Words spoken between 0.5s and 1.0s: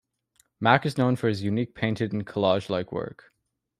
Mack is